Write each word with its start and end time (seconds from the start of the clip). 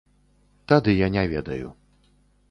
Тады 0.71 0.95
я 1.05 1.09
не 1.15 1.25
ведаю. 1.33 1.67